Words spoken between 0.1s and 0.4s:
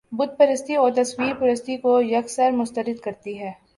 بت